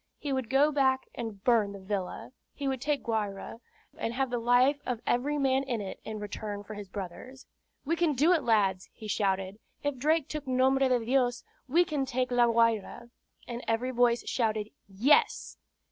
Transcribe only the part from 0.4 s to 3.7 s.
go back and burn the villa. He would take Guayra,